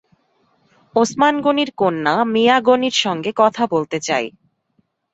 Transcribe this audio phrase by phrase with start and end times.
[0.95, 4.25] ওসমান গনির কন্যা মিয়া গনির সঙ্গে কথা বলতে চাই।